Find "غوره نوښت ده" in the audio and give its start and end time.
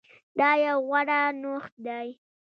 0.87-1.99